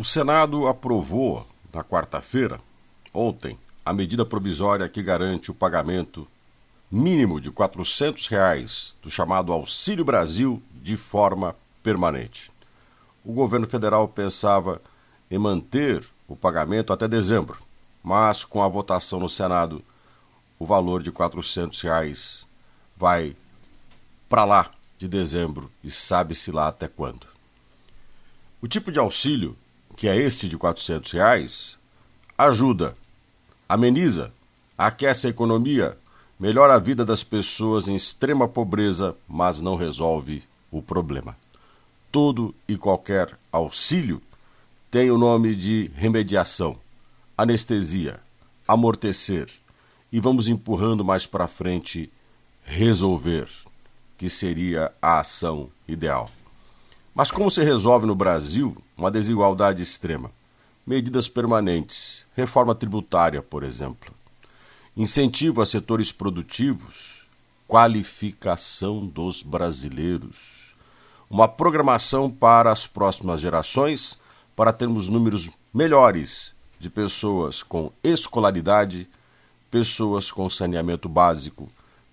O 0.00 0.04
Senado 0.04 0.66
aprovou, 0.66 1.46
na 1.70 1.84
quarta-feira, 1.84 2.58
ontem, 3.12 3.58
a 3.84 3.92
medida 3.92 4.24
provisória 4.24 4.88
que 4.88 5.02
garante 5.02 5.50
o 5.50 5.54
pagamento 5.54 6.26
mínimo 6.90 7.38
de 7.38 7.50
400 7.50 8.26
reais 8.28 8.96
do 9.02 9.10
chamado 9.10 9.52
Auxílio 9.52 10.02
Brasil 10.02 10.62
de 10.72 10.96
forma 10.96 11.54
permanente. 11.82 12.50
O 13.22 13.34
governo 13.34 13.66
federal 13.66 14.08
pensava 14.08 14.80
em 15.30 15.36
manter 15.36 16.02
o 16.26 16.34
pagamento 16.34 16.94
até 16.94 17.06
dezembro, 17.06 17.58
mas 18.02 18.42
com 18.42 18.62
a 18.62 18.68
votação 18.68 19.20
no 19.20 19.28
Senado, 19.28 19.84
o 20.58 20.64
valor 20.64 21.02
de 21.02 21.12
400 21.12 21.78
reais 21.82 22.46
vai 22.96 23.36
para 24.30 24.46
lá 24.46 24.70
de 24.96 25.06
dezembro 25.06 25.70
e 25.84 25.90
sabe-se 25.90 26.50
lá 26.50 26.68
até 26.68 26.88
quando. 26.88 27.26
O 28.62 28.66
tipo 28.66 28.90
de 28.90 28.98
auxílio, 28.98 29.54
que 29.96 30.08
é 30.08 30.16
este 30.16 30.48
de 30.48 30.56
400 30.56 31.12
reais, 31.12 31.78
ajuda, 32.36 32.96
ameniza, 33.68 34.32
aquece 34.76 35.26
a 35.26 35.30
economia, 35.30 35.96
melhora 36.38 36.74
a 36.74 36.78
vida 36.78 37.04
das 37.04 37.22
pessoas 37.22 37.88
em 37.88 37.94
extrema 37.94 38.48
pobreza, 38.48 39.14
mas 39.28 39.60
não 39.60 39.76
resolve 39.76 40.42
o 40.70 40.80
problema. 40.80 41.36
Todo 42.10 42.54
e 42.66 42.76
qualquer 42.76 43.38
auxílio 43.52 44.22
tem 44.90 45.10
o 45.10 45.18
nome 45.18 45.54
de 45.54 45.90
remediação, 45.94 46.76
anestesia, 47.36 48.20
amortecer 48.66 49.48
e 50.10 50.18
vamos 50.18 50.48
empurrando 50.48 51.04
mais 51.04 51.26
para 51.26 51.46
frente 51.46 52.10
resolver 52.64 53.48
que 54.16 54.28
seria 54.28 54.92
a 55.00 55.20
ação 55.20 55.68
ideal. 55.86 56.30
Mas 57.14 57.30
como 57.30 57.50
se 57.50 57.62
resolve 57.62 58.06
no 58.06 58.14
Brasil 58.14 58.76
uma 59.00 59.10
desigualdade 59.10 59.82
extrema? 59.82 60.30
Medidas 60.86 61.26
permanentes, 61.26 62.26
reforma 62.36 62.74
tributária, 62.74 63.40
por 63.40 63.62
exemplo, 63.62 64.12
incentivo 64.94 65.62
a 65.62 65.66
setores 65.66 66.12
produtivos, 66.12 67.26
qualificação 67.66 69.06
dos 69.06 69.42
brasileiros, 69.42 70.74
uma 71.30 71.48
programação 71.48 72.30
para 72.30 72.70
as 72.70 72.86
próximas 72.86 73.40
gerações 73.40 74.18
para 74.54 74.70
termos 74.70 75.08
números 75.08 75.48
melhores 75.72 76.52
de 76.78 76.90
pessoas 76.90 77.62
com 77.62 77.90
escolaridade, 78.04 79.08
pessoas 79.70 80.30
com 80.30 80.50
saneamento 80.50 81.08
básico, 81.08 81.70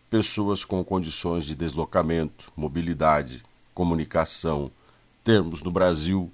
pessoas 0.09 0.63
com 0.63 0.81
condições 0.85 1.43
de 1.43 1.53
deslocamento, 1.53 2.49
mobilidade, 2.55 3.43
comunicação, 3.73 4.71
termos 5.21 5.61
no 5.61 5.71
Brasil 5.71 6.31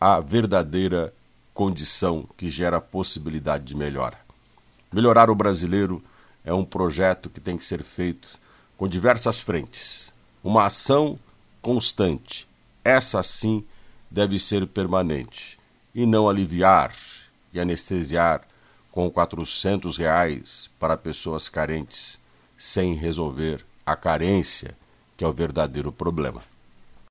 a 0.00 0.20
verdadeira 0.20 1.14
condição 1.52 2.28
que 2.36 2.48
gera 2.48 2.80
possibilidade 2.80 3.64
de 3.64 3.76
melhora. 3.76 4.18
Melhorar 4.92 5.30
o 5.30 5.34
brasileiro 5.34 6.02
é 6.44 6.52
um 6.52 6.64
projeto 6.64 7.30
que 7.30 7.40
tem 7.40 7.56
que 7.56 7.64
ser 7.64 7.82
feito 7.82 8.28
com 8.76 8.88
diversas 8.88 9.40
frentes. 9.40 10.12
Uma 10.42 10.66
ação 10.66 11.18
constante. 11.62 12.46
Essa 12.84 13.22
sim 13.22 13.64
deve 14.10 14.38
ser 14.38 14.66
permanente 14.66 15.58
e 15.94 16.04
não 16.04 16.28
aliviar 16.28 16.94
e 17.52 17.60
anestesiar 17.60 18.42
com 18.92 19.10
400 19.10 19.96
reais 19.96 20.70
para 20.78 20.96
pessoas 20.96 21.48
carentes 21.48 22.20
sem 22.56 22.94
resolver 22.94 23.64
a 23.84 23.96
carência, 23.96 24.76
que 25.16 25.24
é 25.24 25.26
o 25.28 25.32
verdadeiro 25.32 25.90
problema. 25.90 26.42